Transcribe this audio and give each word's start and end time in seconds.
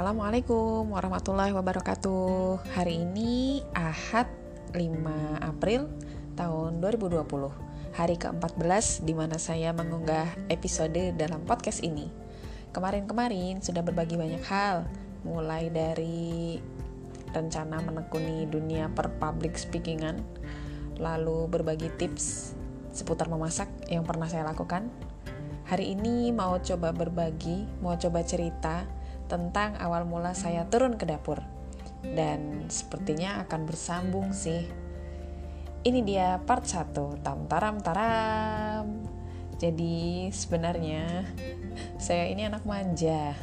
Assalamualaikum 0.00 0.96
warahmatullahi 0.96 1.52
wabarakatuh. 1.52 2.72
Hari 2.72 3.04
ini 3.04 3.60
Ahad 3.76 4.32
5 4.72 4.80
April 5.44 5.92
tahun 6.40 6.80
2020 6.80 7.20
Hari 8.00 8.16
ke-14 8.16 9.04
di 9.04 9.12
mana 9.12 9.36
saya 9.36 9.76
mengunggah 9.76 10.24
episode 10.48 10.96
dalam 11.20 11.44
podcast 11.44 11.84
ini. 11.84 12.08
Kemarin-kemarin 12.72 13.60
sudah 13.60 13.84
berbagi 13.84 14.16
banyak 14.16 14.40
hal 14.48 14.88
Mulai 15.20 15.68
dari 15.68 16.56
rencana 17.36 17.84
menekuni 17.84 18.48
dunia 18.48 18.88
per 18.88 19.12
public 19.20 19.52
speakingan 19.60 20.24
Lalu 20.96 21.44
berbagi 21.52 21.92
tips 22.00 22.56
seputar 22.96 23.28
memasak 23.28 23.68
yang 23.92 24.08
pernah 24.08 24.32
saya 24.32 24.48
lakukan. 24.48 24.88
Hari 25.68 25.92
ini 25.92 26.32
mau 26.32 26.56
coba 26.56 26.88
berbagi, 26.88 27.68
mau 27.84 28.00
coba 28.00 28.24
cerita 28.24 28.99
tentang 29.30 29.78
awal 29.78 30.02
mula 30.02 30.34
saya 30.34 30.66
turun 30.66 30.98
ke 30.98 31.06
dapur. 31.06 31.38
Dan 32.02 32.66
sepertinya 32.66 33.38
akan 33.46 33.60
bersambung 33.70 34.34
sih. 34.34 34.66
Ini 35.80 36.00
dia 36.02 36.42
part 36.42 36.66
1, 36.66 37.22
tam 37.22 37.46
taram 37.46 37.78
taram. 37.78 39.06
Jadi 39.56 40.28
sebenarnya 40.34 41.24
saya 41.96 42.26
ini 42.26 42.50
anak 42.50 42.66
manja. 42.66 43.38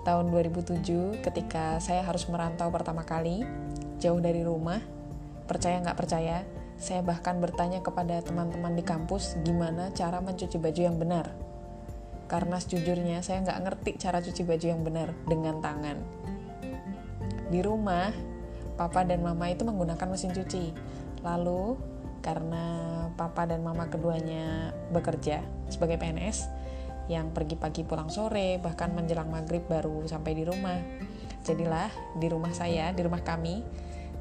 Tahun 0.00 0.32
2007 0.32 1.20
ketika 1.20 1.76
saya 1.84 2.00
harus 2.00 2.24
merantau 2.32 2.72
pertama 2.72 3.04
kali, 3.04 3.44
jauh 4.00 4.16
dari 4.16 4.40
rumah, 4.40 4.80
percaya 5.44 5.76
nggak 5.84 5.98
percaya, 6.00 6.40
saya 6.80 7.04
bahkan 7.04 7.36
bertanya 7.36 7.84
kepada 7.84 8.24
teman-teman 8.24 8.72
di 8.72 8.80
kampus 8.80 9.36
gimana 9.44 9.92
cara 9.92 10.24
mencuci 10.24 10.56
baju 10.56 10.80
yang 10.80 10.96
benar 10.96 11.49
karena 12.30 12.62
sejujurnya 12.62 13.26
saya 13.26 13.42
nggak 13.42 13.60
ngerti 13.66 13.90
cara 13.98 14.22
cuci 14.22 14.46
baju 14.46 14.66
yang 14.70 14.86
benar 14.86 15.10
dengan 15.26 15.58
tangan. 15.58 15.98
Di 17.50 17.58
rumah, 17.58 18.14
papa 18.78 19.02
dan 19.02 19.26
mama 19.26 19.50
itu 19.50 19.66
menggunakan 19.66 20.06
mesin 20.06 20.30
cuci. 20.30 20.70
Lalu, 21.26 21.74
karena 22.22 22.64
papa 23.18 23.50
dan 23.50 23.66
mama 23.66 23.90
keduanya 23.90 24.70
bekerja 24.94 25.42
sebagai 25.66 25.98
PNS, 25.98 26.46
yang 27.10 27.34
pergi 27.34 27.58
pagi 27.58 27.82
pulang 27.82 28.06
sore, 28.06 28.62
bahkan 28.62 28.94
menjelang 28.94 29.26
maghrib 29.26 29.66
baru 29.66 30.06
sampai 30.06 30.38
di 30.38 30.46
rumah. 30.46 30.78
Jadilah 31.42 31.90
di 32.14 32.30
rumah 32.30 32.54
saya, 32.54 32.94
di 32.94 33.02
rumah 33.02 33.26
kami, 33.26 33.66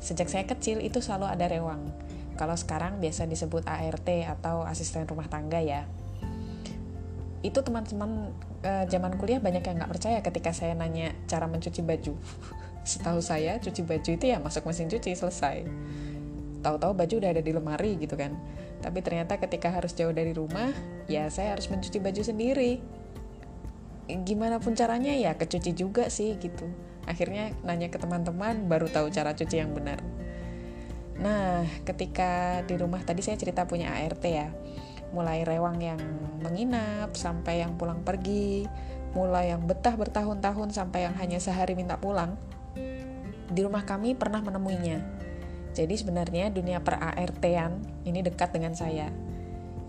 sejak 0.01 0.25
saya 0.33 0.49
kecil 0.49 0.81
itu 0.81 0.97
selalu 0.97 1.29
ada 1.29 1.45
rewang. 1.45 1.85
Kalau 2.33 2.57
sekarang 2.57 2.97
biasa 2.97 3.29
disebut 3.29 3.69
ART 3.69 4.09
atau 4.09 4.65
asisten 4.65 5.05
rumah 5.05 5.29
tangga 5.29 5.61
ya 5.61 5.85
itu 7.39 7.59
teman-teman 7.63 8.35
uh, 8.67 8.85
zaman 8.91 9.15
kuliah 9.15 9.39
banyak 9.39 9.63
yang 9.63 9.79
nggak 9.79 9.91
percaya 9.95 10.19
ketika 10.19 10.51
saya 10.51 10.75
nanya 10.75 11.15
cara 11.23 11.47
mencuci 11.47 11.79
baju. 11.79 12.13
Setahu 12.89 13.23
saya 13.23 13.59
cuci 13.63 13.81
baju 13.87 14.09
itu 14.11 14.25
ya 14.27 14.43
masuk 14.43 14.67
mesin 14.67 14.91
cuci 14.91 15.15
selesai. 15.15 15.63
Tahu-tahu 16.59 16.91
baju 16.91 17.13
udah 17.23 17.31
ada 17.31 17.39
di 17.39 17.51
lemari 17.55 17.95
gitu 17.95 18.19
kan. 18.19 18.35
Tapi 18.83 18.99
ternyata 18.99 19.39
ketika 19.39 19.71
harus 19.71 19.95
jauh 19.95 20.11
dari 20.11 20.35
rumah, 20.35 20.71
ya 21.07 21.31
saya 21.31 21.55
harus 21.55 21.71
mencuci 21.71 21.99
baju 22.03 22.21
sendiri. 22.23 22.83
Gimana 24.09 24.59
pun 24.59 24.75
caranya 24.75 25.15
ya 25.15 25.39
kecuci 25.39 25.71
juga 25.71 26.11
sih 26.11 26.35
gitu. 26.35 26.67
Akhirnya 27.07 27.55
nanya 27.63 27.87
ke 27.87 27.99
teman-teman 27.99 28.67
baru 28.67 28.91
tahu 28.91 29.07
cara 29.15 29.31
cuci 29.31 29.63
yang 29.63 29.71
benar. 29.71 30.03
Nah, 31.19 31.67
ketika 31.83 32.63
di 32.63 32.79
rumah 32.79 33.03
tadi 33.03 33.19
saya 33.19 33.35
cerita 33.35 33.67
punya 33.67 33.91
ART 33.91 34.23
ya 34.23 34.51
mulai 35.11 35.41
rewang 35.41 35.81
yang 35.81 35.99
menginap 36.41 37.17
sampai 37.17 37.65
yang 37.65 37.75
pulang 37.75 38.05
pergi, 38.05 38.69
mulai 39.13 39.53
yang 39.53 39.65
betah 39.65 39.97
bertahun-tahun 39.97 40.69
sampai 40.73 41.09
yang 41.09 41.15
hanya 41.17 41.41
sehari 41.41 41.73
minta 41.73 41.97
pulang. 41.97 42.37
Di 43.49 43.61
rumah 43.65 43.81
kami 43.81 44.13
pernah 44.13 44.41
menemuinya. 44.45 45.01
Jadi 45.73 45.95
sebenarnya 45.97 46.53
dunia 46.53 46.81
per 46.81 46.97
ART-an 47.01 48.05
ini 48.05 48.21
dekat 48.21 48.53
dengan 48.53 48.73
saya. 48.77 49.09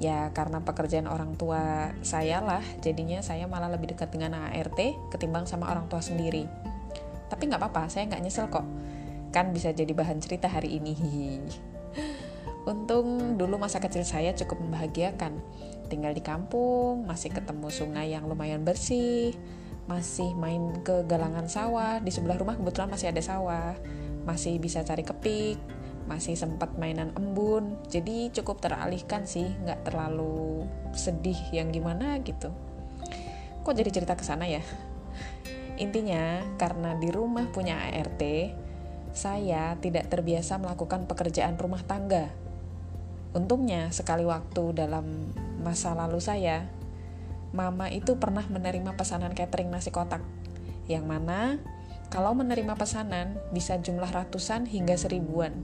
Ya 0.01 0.33
karena 0.33 0.65
pekerjaan 0.65 1.05
orang 1.05 1.37
tua 1.37 1.93
saya 2.01 2.41
lah, 2.41 2.65
jadinya 2.81 3.21
saya 3.21 3.45
malah 3.45 3.69
lebih 3.69 3.93
dekat 3.93 4.09
dengan 4.09 4.33
ART 4.49 4.81
ketimbang 5.13 5.45
sama 5.45 5.69
orang 5.69 5.93
tua 5.93 6.01
sendiri. 6.01 6.49
Tapi 7.29 7.43
nggak 7.53 7.61
apa-apa, 7.61 7.93
saya 7.93 8.09
nggak 8.09 8.23
nyesel 8.25 8.49
kok. 8.49 8.65
Kan 9.29 9.53
bisa 9.53 9.77
jadi 9.77 9.93
bahan 9.93 10.25
cerita 10.25 10.49
hari 10.49 10.81
ini. 10.81 10.97
Untung 12.69 13.41
dulu 13.41 13.57
masa 13.57 13.81
kecil 13.81 14.05
saya 14.05 14.37
cukup 14.37 14.61
membahagiakan. 14.61 15.41
Tinggal 15.89 16.13
di 16.13 16.21
kampung, 16.21 17.09
masih 17.09 17.33
ketemu 17.33 17.73
sungai 17.73 18.13
yang 18.13 18.29
lumayan 18.29 18.63
bersih, 18.63 19.33
masih 19.89 20.37
main 20.37 20.77
ke 20.85 21.09
galangan 21.09 21.49
sawah, 21.49 21.99
di 22.05 22.13
sebelah 22.13 22.37
rumah 22.37 22.61
kebetulan 22.61 22.93
masih 22.93 23.09
ada 23.11 23.23
sawah, 23.25 23.75
masih 24.29 24.61
bisa 24.61 24.85
cari 24.85 25.03
kepik, 25.03 25.57
masih 26.05 26.37
sempat 26.37 26.77
mainan 26.77 27.17
embun, 27.17 27.81
jadi 27.89 28.29
cukup 28.31 28.61
teralihkan 28.61 29.25
sih, 29.25 29.49
nggak 29.65 29.89
terlalu 29.89 30.69
sedih 30.93 31.39
yang 31.51 31.73
gimana 31.73 32.21
gitu. 32.21 32.53
Kok 33.65 33.73
jadi 33.73 33.91
cerita 33.91 34.15
ke 34.15 34.23
sana 34.23 34.45
ya? 34.45 34.61
Intinya, 35.81 36.45
karena 36.61 36.93
di 37.01 37.09
rumah 37.09 37.49
punya 37.49 37.89
ART, 37.89 38.21
saya 39.11 39.75
tidak 39.81 40.13
terbiasa 40.13 40.61
melakukan 40.61 41.09
pekerjaan 41.09 41.59
rumah 41.59 41.83
tangga 41.83 42.50
Untungnya 43.31 43.95
sekali 43.95 44.27
waktu 44.27 44.75
dalam 44.75 45.31
masa 45.63 45.95
lalu 45.95 46.19
saya, 46.19 46.67
mama 47.55 47.87
itu 47.87 48.19
pernah 48.19 48.43
menerima 48.47 48.99
pesanan 48.99 49.35
catering 49.35 49.71
nasi 49.71 49.95
kotak, 49.95 50.23
yang 50.91 51.07
mana 51.07 51.63
kalau 52.11 52.35
menerima 52.35 52.75
pesanan 52.75 53.39
bisa 53.55 53.79
jumlah 53.79 54.11
ratusan 54.11 54.67
hingga 54.67 54.99
seribuan. 54.99 55.55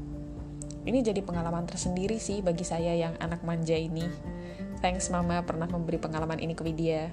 Ini 0.86 1.02
jadi 1.02 1.18
pengalaman 1.26 1.66
tersendiri 1.66 2.22
sih 2.22 2.38
bagi 2.38 2.62
saya 2.62 2.94
yang 2.94 3.18
anak 3.18 3.42
manja 3.42 3.74
ini. 3.74 4.06
Thanks 4.78 5.10
mama 5.10 5.42
pernah 5.42 5.66
memberi 5.66 5.98
pengalaman 5.98 6.38
ini 6.38 6.54
ke 6.54 6.62
Widya. 6.62 7.10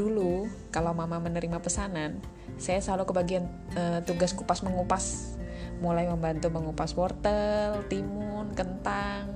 Dulu, 0.00 0.48
kalau 0.72 0.96
mama 0.96 1.20
menerima 1.20 1.60
pesanan, 1.60 2.16
saya 2.56 2.80
selalu 2.80 3.12
kebagian 3.12 3.44
uh, 3.76 4.00
tugas 4.08 4.32
kupas 4.32 4.64
mengupas 4.64 5.35
mulai 5.80 6.08
membantu 6.08 6.48
mengupas 6.48 6.96
wortel, 6.96 7.84
timun, 7.90 8.52
kentang, 8.56 9.28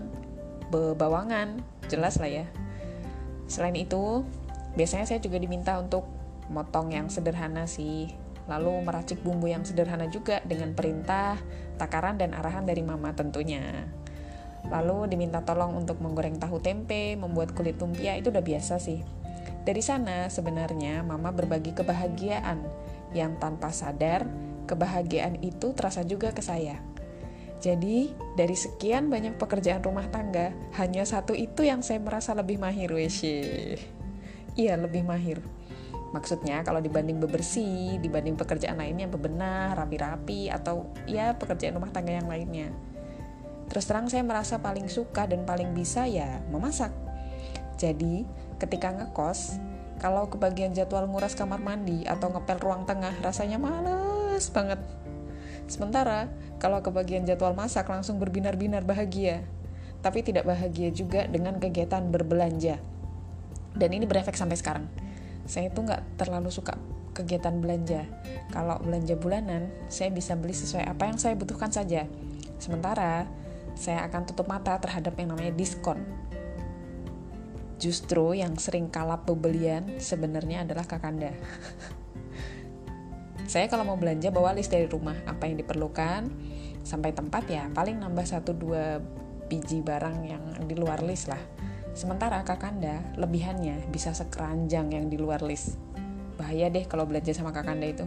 bebawangan, 0.73 1.61
jelas 1.91 2.17
lah 2.17 2.31
ya. 2.31 2.47
Selain 3.51 3.75
itu, 3.75 4.25
biasanya 4.79 5.05
saya 5.05 5.21
juga 5.21 5.37
diminta 5.43 5.77
untuk 5.77 6.07
motong 6.51 6.95
yang 6.95 7.11
sederhana 7.11 7.67
sih, 7.67 8.15
lalu 8.51 8.83
meracik 8.83 9.23
bumbu 9.23 9.47
yang 9.51 9.63
sederhana 9.67 10.07
juga 10.11 10.43
dengan 10.47 10.75
perintah, 10.75 11.39
takaran 11.79 12.19
dan 12.19 12.35
arahan 12.35 12.67
dari 12.67 12.83
mama 12.83 13.15
tentunya. 13.15 13.87
Lalu 14.69 15.11
diminta 15.11 15.41
tolong 15.43 15.75
untuk 15.75 15.99
menggoreng 15.99 16.37
tahu 16.39 16.63
tempe, 16.63 17.17
membuat 17.17 17.57
kulit 17.57 17.81
lumpia 17.81 18.15
itu 18.19 18.29
udah 18.29 18.45
biasa 18.45 18.79
sih. 18.79 19.03
Dari 19.61 19.83
sana 19.85 20.27
sebenarnya 20.33 21.05
mama 21.05 21.33
berbagi 21.33 21.77
kebahagiaan 21.77 22.65
yang 23.13 23.37
tanpa 23.43 23.75
sadar 23.75 24.25
kebahagiaan 24.71 25.43
itu 25.43 25.75
terasa 25.75 26.07
juga 26.07 26.31
ke 26.31 26.39
saya. 26.39 26.79
Jadi, 27.61 28.17
dari 28.41 28.57
sekian 28.57 29.13
banyak 29.13 29.37
pekerjaan 29.37 29.85
rumah 29.85 30.09
tangga, 30.09 30.55
hanya 30.81 31.05
satu 31.05 31.37
itu 31.37 31.61
yang 31.61 31.85
saya 31.85 32.01
merasa 32.01 32.33
lebih 32.33 32.57
mahir, 32.57 32.89
wesye. 32.89 33.77
Iya, 34.57 34.81
lebih 34.81 35.05
mahir. 35.05 35.45
Maksudnya 36.11 36.65
kalau 36.67 36.83
dibanding 36.83 37.21
bebersih, 37.23 38.01
dibanding 38.01 38.35
pekerjaan 38.35 38.81
lainnya 38.81 39.07
bebenah, 39.07 39.77
rapi-rapi, 39.77 40.49
atau 40.49 40.89
ya 41.05 41.37
pekerjaan 41.37 41.77
rumah 41.77 41.93
tangga 41.93 42.17
yang 42.17 42.27
lainnya. 42.27 42.73
Terus 43.71 43.87
terang 43.87 44.11
saya 44.11 44.27
merasa 44.27 44.59
paling 44.59 44.91
suka 44.91 45.31
dan 45.31 45.47
paling 45.47 45.71
bisa 45.77 46.09
ya 46.09 46.43
memasak. 46.51 46.91
Jadi, 47.79 48.27
ketika 48.59 48.91
ngekos, 48.91 49.61
kalau 50.03 50.27
kebagian 50.33 50.75
jadwal 50.75 51.07
nguras 51.07 51.39
kamar 51.39 51.63
mandi 51.63 52.03
atau 52.09 52.33
ngepel 52.33 52.59
ruang 52.59 52.89
tengah, 52.89 53.15
rasanya 53.23 53.61
malas 53.61 54.20
males 54.41 54.57
banget. 54.57 54.81
Sementara 55.69 56.33
kalau 56.57 56.81
kebagian 56.81 57.29
jadwal 57.29 57.53
masak 57.53 57.93
langsung 57.93 58.17
berbinar-binar 58.17 58.89
bahagia. 58.89 59.45
Tapi 60.01 60.25
tidak 60.25 60.49
bahagia 60.49 60.89
juga 60.89 61.29
dengan 61.29 61.61
kegiatan 61.61 62.09
berbelanja. 62.09 62.81
Dan 63.77 63.93
ini 63.93 64.09
berefek 64.09 64.33
sampai 64.33 64.57
sekarang. 64.57 64.89
Saya 65.45 65.69
itu 65.69 65.77
nggak 65.77 66.17
terlalu 66.17 66.49
suka 66.49 66.73
kegiatan 67.13 67.61
belanja. 67.61 68.09
Kalau 68.49 68.81
belanja 68.81 69.13
bulanan, 69.21 69.69
saya 69.93 70.09
bisa 70.09 70.33
beli 70.41 70.57
sesuai 70.57 70.89
apa 70.89 71.05
yang 71.05 71.21
saya 71.21 71.37
butuhkan 71.37 71.69
saja. 71.69 72.09
Sementara, 72.57 73.29
saya 73.77 74.09
akan 74.09 74.25
tutup 74.25 74.49
mata 74.49 74.81
terhadap 74.81 75.13
yang 75.21 75.37
namanya 75.37 75.53
diskon. 75.53 76.01
Justru 77.77 78.41
yang 78.41 78.57
sering 78.57 78.89
kalap 78.89 79.29
pembelian 79.29 80.01
sebenarnya 80.01 80.65
adalah 80.65 80.89
kakanda. 80.89 81.37
Saya 83.51 83.67
kalau 83.67 83.83
mau 83.83 83.99
belanja 83.99 84.31
bawa 84.31 84.55
list 84.55 84.71
dari 84.71 84.87
rumah 84.87 85.27
apa 85.27 85.51
yang 85.51 85.59
diperlukan 85.59 86.31
sampai 86.87 87.11
tempat 87.11 87.51
ya 87.51 87.67
paling 87.75 87.99
nambah 87.99 88.23
satu 88.23 88.55
dua 88.55 89.03
biji 89.51 89.83
barang 89.83 90.23
yang 90.23 90.43
di 90.71 90.79
luar 90.79 91.03
list 91.03 91.27
lah. 91.27 91.43
Sementara 91.91 92.47
kakanda 92.47 93.03
lebihannya 93.19 93.91
bisa 93.91 94.15
sekeranjang 94.15 94.95
yang 94.95 95.11
di 95.11 95.19
luar 95.19 95.43
list. 95.43 95.75
Bahaya 96.39 96.71
deh 96.71 96.87
kalau 96.87 97.11
belanja 97.11 97.35
sama 97.35 97.51
kakanda 97.51 97.91
itu. 97.91 98.07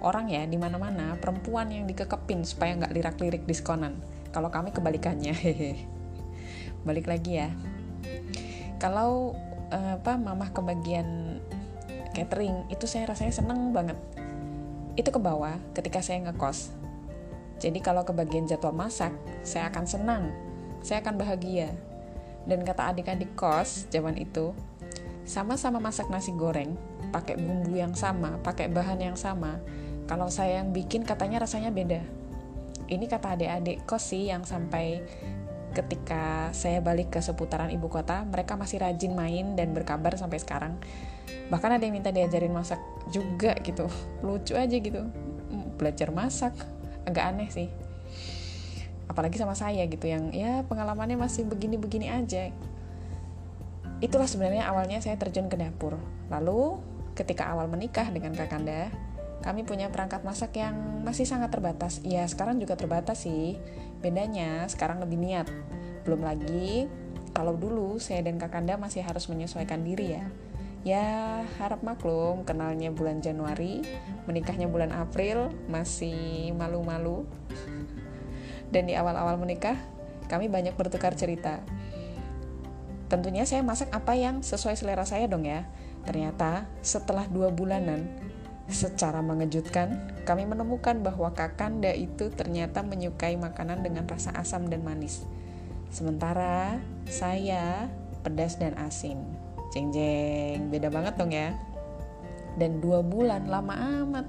orang 0.00 0.28
ya 0.28 0.44
di 0.44 0.54
mana-mana 0.60 1.16
perempuan 1.18 1.72
yang 1.72 1.84
dikekepin 1.88 2.44
supaya 2.46 2.76
nggak 2.80 2.94
lirak-lirik 2.96 3.42
diskonan. 3.44 4.00
Kalau 4.32 4.52
kami 4.52 4.70
kebalikannya, 4.70 5.32
hehe. 5.36 5.84
Balik 6.84 7.10
lagi 7.10 7.42
ya. 7.42 7.50
Kalau 8.76 9.34
uh, 9.72 9.98
apa 9.98 10.14
mamah 10.14 10.52
kebagian 10.52 11.40
catering 12.12 12.68
itu 12.72 12.84
saya 12.88 13.12
rasanya 13.12 13.34
seneng 13.34 13.72
banget. 13.76 13.96
Itu 14.96 15.12
ke 15.12 15.20
bawah 15.20 15.60
ketika 15.76 16.00
saya 16.00 16.24
ngekos. 16.24 16.72
Jadi 17.60 17.80
kalau 17.80 18.04
kebagian 18.04 18.48
jadwal 18.48 18.72
masak, 18.72 19.12
saya 19.44 19.68
akan 19.68 19.84
senang, 19.84 20.24
saya 20.80 21.00
akan 21.04 21.20
bahagia. 21.20 21.72
Dan 22.48 22.64
kata 22.64 22.92
adik-adik 22.92 23.32
kos 23.36 23.88
zaman 23.92 24.16
itu, 24.16 24.56
sama-sama 25.28 25.82
masak 25.82 26.08
nasi 26.08 26.32
goreng, 26.32 26.78
pakai 27.12 27.36
bumbu 27.36 27.76
yang 27.76 27.92
sama, 27.92 28.38
pakai 28.40 28.72
bahan 28.72 29.00
yang 29.02 29.18
sama, 29.18 29.60
kalau 30.06 30.30
saya 30.30 30.62
yang 30.62 30.70
bikin 30.70 31.02
katanya 31.02 31.42
rasanya 31.42 31.74
beda. 31.74 32.00
Ini 32.86 33.04
kata 33.10 33.34
adik-adik 33.34 33.82
kos 33.84 34.14
sih 34.14 34.30
yang 34.30 34.46
sampai 34.46 35.02
ketika 35.76 36.48
saya 36.56 36.80
balik 36.80 37.12
ke 37.12 37.20
seputaran 37.20 37.68
ibu 37.68 37.92
kota, 37.92 38.24
mereka 38.24 38.56
masih 38.56 38.80
rajin 38.80 39.12
main 39.12 39.52
dan 39.52 39.76
berkabar 39.76 40.16
sampai 40.16 40.40
sekarang. 40.40 40.80
Bahkan 41.52 41.76
ada 41.76 41.84
yang 41.84 42.00
minta 42.00 42.08
diajarin 42.08 42.56
masak 42.56 42.80
juga 43.12 43.52
gitu. 43.60 43.84
Lucu 44.24 44.56
aja 44.56 44.72
gitu. 44.72 45.04
Belajar 45.76 46.08
masak. 46.16 46.56
Agak 47.04 47.36
aneh 47.36 47.52
sih. 47.52 47.68
Apalagi 49.06 49.36
sama 49.36 49.52
saya 49.52 49.84
gitu 49.84 50.08
yang 50.08 50.32
ya 50.32 50.64
pengalamannya 50.64 51.20
masih 51.20 51.44
begini-begini 51.44 52.08
aja. 52.08 52.48
Itulah 54.00 54.28
sebenarnya 54.28 54.64
awalnya 54.66 54.98
saya 55.04 55.20
terjun 55.20 55.52
ke 55.52 55.60
dapur. 55.60 56.00
Lalu 56.32 56.80
ketika 57.12 57.52
awal 57.52 57.68
menikah 57.68 58.08
dengan 58.12 58.32
Kakanda, 58.32 58.92
kami 59.46 59.62
punya 59.62 59.94
perangkat 59.94 60.26
masak 60.26 60.58
yang 60.58 60.74
masih 61.06 61.22
sangat 61.22 61.54
terbatas. 61.54 62.02
Ya, 62.02 62.26
sekarang 62.26 62.58
juga 62.58 62.74
terbatas 62.74 63.22
sih. 63.22 63.54
Bedanya 64.02 64.66
sekarang 64.66 64.98
lebih 64.98 65.22
niat. 65.22 65.46
Belum 66.02 66.26
lagi 66.26 66.90
kalau 67.30 67.54
dulu 67.54 68.02
saya 68.02 68.26
dan 68.26 68.42
Kakanda 68.42 68.74
masih 68.74 69.06
harus 69.06 69.30
menyesuaikan 69.30 69.86
diri 69.86 70.18
ya. 70.18 70.26
Ya, 70.82 71.06
harap 71.62 71.86
maklum, 71.86 72.42
kenalnya 72.42 72.90
bulan 72.90 73.22
Januari, 73.22 73.86
menikahnya 74.26 74.66
bulan 74.66 74.90
April, 74.90 75.54
masih 75.70 76.50
malu-malu. 76.58 77.26
Dan 78.70 78.90
di 78.90 78.98
awal-awal 78.98 79.38
menikah, 79.38 79.78
kami 80.26 80.50
banyak 80.50 80.74
bertukar 80.74 81.14
cerita. 81.14 81.62
Tentunya 83.06 83.46
saya 83.46 83.62
masak 83.62 83.94
apa 83.94 84.18
yang 84.18 84.42
sesuai 84.42 84.74
selera 84.74 85.06
saya 85.06 85.30
dong 85.30 85.46
ya. 85.46 85.66
Ternyata 86.06 86.70
setelah 86.82 87.26
dua 87.30 87.50
bulanan, 87.50 88.06
Secara 88.66 89.22
mengejutkan, 89.22 90.10
kami 90.26 90.42
menemukan 90.42 90.98
bahwa 90.98 91.30
Kakanda 91.30 91.94
itu 91.94 92.34
ternyata 92.34 92.82
menyukai 92.82 93.38
makanan 93.38 93.86
dengan 93.86 94.10
rasa 94.10 94.34
asam 94.34 94.66
dan 94.66 94.82
manis. 94.82 95.22
Sementara 95.94 96.82
saya 97.06 97.86
pedas 98.26 98.58
dan 98.58 98.74
asin. 98.74 99.22
Jeng 99.70 99.94
jeng, 99.94 100.66
beda 100.74 100.90
banget 100.90 101.14
dong 101.14 101.30
ya. 101.30 101.54
Dan 102.58 102.82
dua 102.82 103.06
bulan 103.06 103.46
lama 103.46 104.02
amat. 104.02 104.26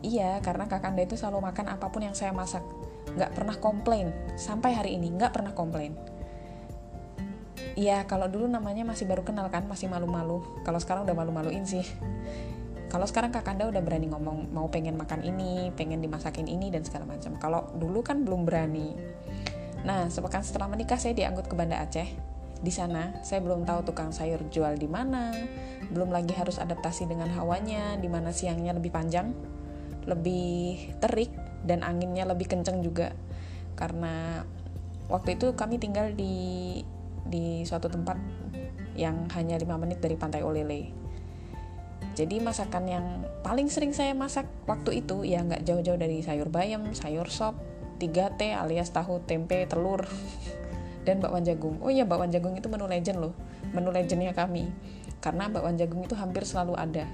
Iya, 0.00 0.40
karena 0.40 0.64
Kakanda 0.64 1.04
itu 1.04 1.20
selalu 1.20 1.44
makan 1.44 1.68
apa 1.68 1.92
pun 1.92 2.00
yang 2.00 2.16
saya 2.16 2.32
masak. 2.32 2.64
Nggak 3.12 3.36
pernah 3.36 3.56
komplain, 3.60 4.14
sampai 4.40 4.72
hari 4.72 4.96
ini 4.96 5.12
nggak 5.12 5.34
pernah 5.36 5.52
komplain. 5.52 5.92
Iya, 7.76 8.08
kalau 8.08 8.26
dulu 8.26 8.48
namanya 8.48 8.82
masih 8.82 9.04
baru 9.06 9.22
kenal 9.22 9.50
kan, 9.52 9.68
masih 9.68 9.86
malu-malu. 9.92 10.42
Kalau 10.64 10.80
sekarang 10.80 11.04
udah 11.04 11.14
malu-maluin 11.14 11.62
sih. 11.68 11.84
Kalau 12.88 13.04
sekarang 13.04 13.28
kakanda 13.28 13.68
udah 13.68 13.84
berani 13.84 14.08
ngomong 14.08 14.48
mau 14.48 14.72
pengen 14.72 14.96
makan 14.96 15.20
ini, 15.20 15.68
pengen 15.76 16.00
dimasakin 16.00 16.48
ini 16.48 16.72
dan 16.72 16.88
segala 16.88 17.04
macam. 17.04 17.36
Kalau 17.36 17.68
dulu 17.76 18.00
kan 18.00 18.24
belum 18.24 18.48
berani. 18.48 18.96
Nah, 19.84 20.08
sepekan 20.08 20.40
setelah 20.40 20.72
menikah 20.72 20.96
saya 20.96 21.12
diangkut 21.12 21.52
ke 21.52 21.54
Banda 21.54 21.84
Aceh. 21.84 22.08
Di 22.58 22.72
sana, 22.72 23.20
saya 23.22 23.44
belum 23.44 23.68
tahu 23.68 23.92
tukang 23.92 24.10
sayur 24.10 24.40
jual 24.50 24.80
di 24.80 24.88
mana, 24.90 25.30
belum 25.92 26.10
lagi 26.10 26.32
harus 26.34 26.58
adaptasi 26.58 27.06
dengan 27.06 27.30
hawanya, 27.36 28.00
di 28.00 28.08
mana 28.10 28.34
siangnya 28.34 28.74
lebih 28.74 28.90
panjang, 28.90 29.30
lebih 30.08 30.96
terik, 30.98 31.30
dan 31.62 31.84
anginnya 31.84 32.26
lebih 32.26 32.50
kenceng 32.50 32.82
juga. 32.82 33.14
Karena 33.78 34.42
waktu 35.12 35.38
itu 35.38 35.54
kami 35.54 35.76
tinggal 35.76 36.16
di 36.16 36.80
di 37.28 37.62
suatu 37.68 37.92
tempat 37.92 38.16
yang 38.96 39.28
hanya 39.36 39.60
5 39.60 39.78
menit 39.78 40.00
dari 40.00 40.16
pantai 40.16 40.42
Olele 40.42 41.07
jadi 42.18 42.42
masakan 42.42 42.84
yang 42.90 43.06
paling 43.46 43.70
sering 43.70 43.94
saya 43.94 44.10
masak 44.10 44.50
waktu 44.66 45.06
itu 45.06 45.22
ya 45.22 45.38
nggak 45.46 45.62
jauh-jauh 45.62 45.94
dari 45.94 46.18
sayur 46.18 46.50
bayam, 46.50 46.90
sayur 46.90 47.30
sop, 47.30 47.54
3T 48.02 48.58
alias 48.58 48.90
tahu, 48.90 49.22
tempe, 49.22 49.70
telur, 49.70 50.02
dan 51.06 51.22
bakwan 51.22 51.46
jagung. 51.46 51.78
Oh 51.78 51.94
iya 51.94 52.02
bakwan 52.02 52.34
jagung 52.34 52.58
itu 52.58 52.66
menu 52.66 52.90
legend 52.90 53.22
loh, 53.22 53.38
menu 53.70 53.94
legendnya 53.94 54.34
kami. 54.34 54.66
Karena 55.22 55.46
bakwan 55.46 55.78
jagung 55.78 56.02
itu 56.02 56.18
hampir 56.18 56.42
selalu 56.42 56.74
ada. 56.74 57.06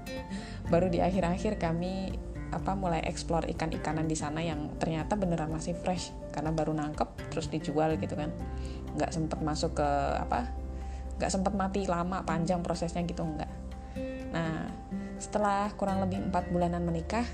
Baru 0.72 0.92
di 0.92 1.00
akhir-akhir 1.00 1.56
kami 1.56 2.12
apa 2.52 2.76
mulai 2.76 3.00
eksplor 3.08 3.48
ikan-ikanan 3.56 4.04
di 4.04 4.20
sana 4.20 4.44
yang 4.44 4.76
ternyata 4.76 5.16
beneran 5.16 5.48
masih 5.48 5.72
fresh 5.74 6.14
karena 6.30 6.54
baru 6.54 6.78
nangkep 6.78 7.34
terus 7.34 7.50
dijual 7.50 7.98
gitu 7.98 8.14
kan 8.14 8.30
nggak 8.94 9.10
sempet 9.10 9.42
masuk 9.42 9.74
ke 9.74 9.88
apa 10.14 10.54
nggak 11.18 11.26
sempet 11.26 11.52
mati 11.58 11.90
lama 11.90 12.22
panjang 12.22 12.62
prosesnya 12.62 13.02
gitu 13.02 13.26
nggak 13.26 13.50
Nah, 14.36 14.68
setelah 15.16 15.72
kurang 15.80 16.04
lebih 16.04 16.28
empat 16.28 16.52
bulanan 16.52 16.84
menikah, 16.84 17.24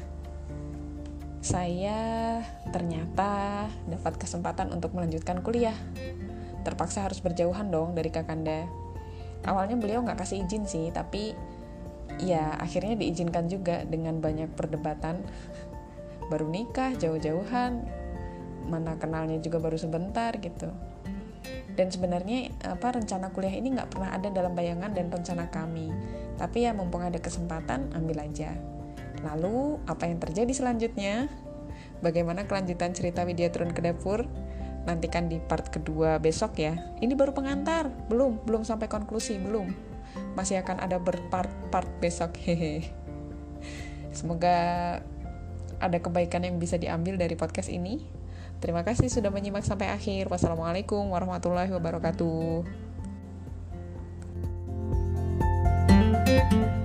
saya 1.42 2.38
ternyata 2.70 3.66
dapat 3.90 4.14
kesempatan 4.22 4.70
untuk 4.70 4.94
melanjutkan 4.94 5.42
kuliah. 5.42 5.74
Terpaksa 6.62 7.02
harus 7.02 7.18
berjauhan 7.18 7.74
dong 7.74 7.98
dari 7.98 8.14
Kakanda. 8.14 8.70
Awalnya 9.42 9.74
beliau 9.74 10.06
nggak 10.06 10.22
kasih 10.22 10.46
izin 10.46 10.70
sih, 10.70 10.94
tapi 10.94 11.34
ya 12.22 12.54
akhirnya 12.54 12.94
diizinkan 12.94 13.50
juga 13.50 13.82
dengan 13.82 14.22
banyak 14.22 14.54
perdebatan. 14.54 15.26
Baru 16.30 16.46
nikah, 16.46 16.94
jauh-jauhan, 16.94 17.82
mana 18.70 18.94
kenalnya 18.94 19.42
juga 19.42 19.58
baru 19.58 19.74
sebentar 19.74 20.38
gitu 20.38 20.70
dan 21.72 21.88
sebenarnya 21.88 22.52
apa 22.68 23.00
rencana 23.00 23.32
kuliah 23.32 23.56
ini 23.56 23.72
nggak 23.72 23.96
pernah 23.96 24.12
ada 24.12 24.28
dalam 24.28 24.52
bayangan 24.52 24.92
dan 24.92 25.08
rencana 25.08 25.48
kami. 25.48 25.88
Tapi 26.36 26.68
ya 26.68 26.76
mumpung 26.76 27.00
ada 27.00 27.16
kesempatan 27.16 27.92
ambil 27.96 28.24
aja. 28.28 28.52
Lalu 29.24 29.80
apa 29.88 30.04
yang 30.08 30.20
terjadi 30.20 30.52
selanjutnya? 30.52 31.32
Bagaimana 32.02 32.44
kelanjutan 32.50 32.92
cerita 32.92 33.22
Widya 33.22 33.48
turun 33.54 33.70
ke 33.70 33.80
dapur? 33.80 34.26
Nantikan 34.82 35.30
di 35.30 35.38
part 35.38 35.70
kedua 35.70 36.18
besok 36.18 36.58
ya. 36.58 36.74
Ini 36.98 37.14
baru 37.14 37.30
pengantar. 37.32 37.88
Belum 38.10 38.42
belum 38.42 38.66
sampai 38.66 38.90
konklusi 38.90 39.38
belum. 39.38 39.70
Masih 40.34 40.60
akan 40.60 40.82
ada 40.82 40.98
berpart-part 40.98 41.88
besok 42.02 42.36
hehe. 42.42 42.90
Semoga 44.12 44.98
ada 45.80 45.98
kebaikan 45.98 46.44
yang 46.44 46.60
bisa 46.60 46.76
diambil 46.76 47.16
dari 47.16 47.32
podcast 47.38 47.72
ini 47.72 48.21
Terima 48.62 48.86
kasih 48.86 49.10
sudah 49.10 49.34
menyimak 49.34 49.66
sampai 49.66 49.90
akhir. 49.90 50.30
Wassalamualaikum 50.30 51.10
warahmatullahi 51.10 51.74
wabarakatuh. 51.74 52.62
thank 56.22 56.52
you 56.52 56.81